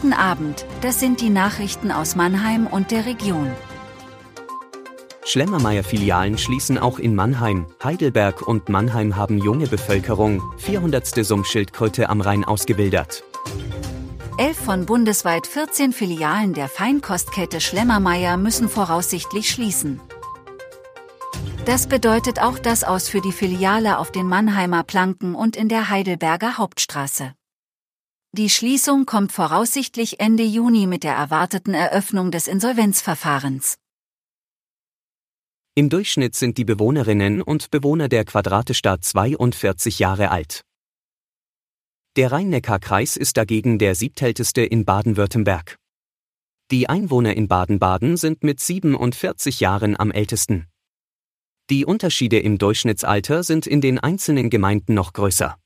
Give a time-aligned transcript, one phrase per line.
[0.00, 3.50] Guten Abend, das sind die Nachrichten aus Mannheim und der Region.
[5.24, 11.26] Schlemmermeier-Filialen schließen auch in Mannheim, Heidelberg und Mannheim haben junge Bevölkerung, 400.
[11.26, 13.24] Sumpfschildkröte am Rhein ausgewildert.
[14.36, 20.00] Elf von bundesweit 14 Filialen der Feinkostkette Schlemmermeier müssen voraussichtlich schließen.
[21.64, 25.90] Das bedeutet auch das aus für die Filiale auf den Mannheimer Planken und in der
[25.90, 27.32] Heidelberger Hauptstraße.
[28.32, 33.78] Die Schließung kommt voraussichtlich Ende Juni mit der erwarteten Eröffnung des Insolvenzverfahrens.
[35.74, 40.62] Im Durchschnitt sind die Bewohnerinnen und Bewohner der Quadratestadt 42 Jahre alt.
[42.16, 45.76] Der Rhein-Neckar-Kreis ist dagegen der siebtälteste in Baden-Württemberg.
[46.70, 50.66] Die Einwohner in Baden-Baden sind mit 47 Jahren am ältesten.
[51.70, 55.56] Die Unterschiede im Durchschnittsalter sind in den einzelnen Gemeinden noch größer.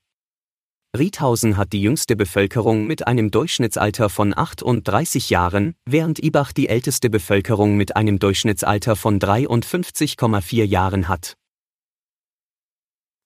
[0.95, 7.09] Riedhausen hat die jüngste Bevölkerung mit einem Durchschnittsalter von 38 Jahren, während Ibach die älteste
[7.09, 11.35] Bevölkerung mit einem Durchschnittsalter von 53,4 Jahren hat.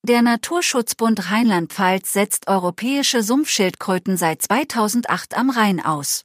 [0.03, 6.23] Der Naturschutzbund Rheinland-Pfalz setzt europäische Sumpfschildkröten seit 2008 am Rhein aus.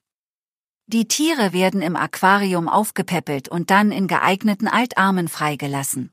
[0.87, 6.13] Die Tiere werden im Aquarium aufgepäppelt und dann in geeigneten Altarmen freigelassen.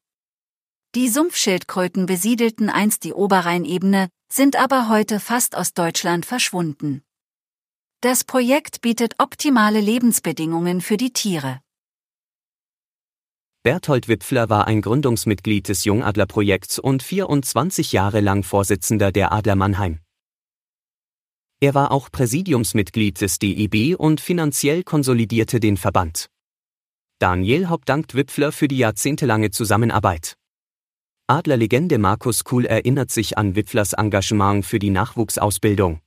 [0.95, 7.03] Die Sumpfschildkröten besiedelten einst die Oberrheinebene, sind aber heute fast aus Deutschland verschwunden.
[8.01, 11.61] Das Projekt bietet optimale Lebensbedingungen für die Tiere.
[13.61, 19.99] Berthold Wipfler war ein Gründungsmitglied des Jungadler-Projekts und 24 Jahre lang Vorsitzender der Adler Mannheim.
[21.59, 26.29] Er war auch Präsidiumsmitglied des DEB und finanziell konsolidierte den Verband.
[27.19, 30.38] Daniel Haupt dankt Wipfler für die jahrzehntelange Zusammenarbeit.
[31.29, 35.99] Adlerlegende Markus Kuhl erinnert sich an Wipflers Engagement für die Nachwuchsausbildung.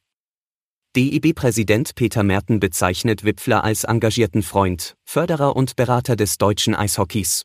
[0.96, 7.44] DIB-Präsident Peter Merten bezeichnet Wipfler als engagierten Freund, Förderer und Berater des deutschen Eishockeys.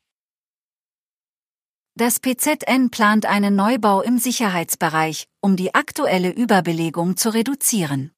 [1.93, 8.11] Das PZN plant einen Neubau im Sicherheitsbereich, um die aktuelle Überbelegung zu reduzieren.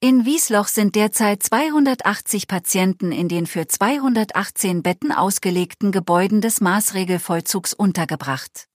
[0.00, 7.74] In Wiesloch sind derzeit 280 Patienten in den für 218 Betten ausgelegten Gebäuden des Maßregelvollzugs
[7.74, 8.68] untergebracht.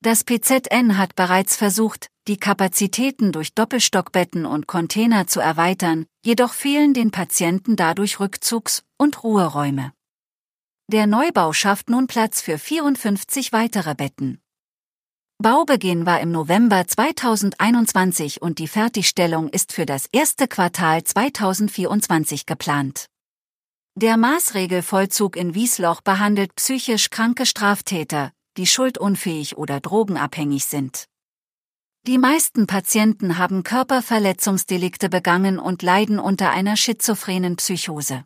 [0.00, 6.92] Das PZN hat bereits versucht, die Kapazitäten durch Doppelstockbetten und Container zu erweitern, jedoch fehlen
[6.92, 9.92] den Patienten dadurch Rückzugs- und Ruheräume.
[10.88, 14.41] Der Neubau schafft nun Platz für 54 weitere Betten.
[15.42, 23.06] Baubeginn war im November 2021 und die Fertigstellung ist für das erste Quartal 2024 geplant.
[23.96, 31.06] Der Maßregelvollzug in Wiesloch behandelt psychisch kranke Straftäter, die schuldunfähig oder drogenabhängig sind.
[32.06, 38.22] Die meisten Patienten haben Körperverletzungsdelikte begangen und leiden unter einer schizophrenen Psychose.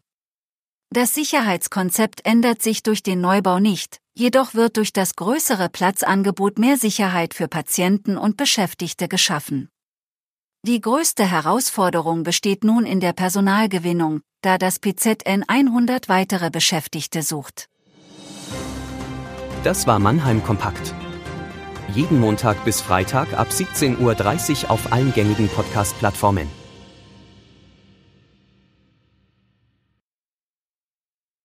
[0.91, 6.79] Das Sicherheitskonzept ändert sich durch den Neubau nicht, Jedoch wird durch das größere Platzangebot mehr
[6.79, 9.69] Sicherheit für Patienten und Beschäftigte geschaffen.
[10.67, 17.69] Die größte Herausforderung besteht nun in der Personalgewinnung, da das PZN 100 weitere Beschäftigte sucht.
[19.65, 20.95] Das war Mannheim Kompakt.
[21.93, 26.49] Jeden Montag bis Freitag ab 17.30 Uhr auf allen gängigen Podcast-Plattformen.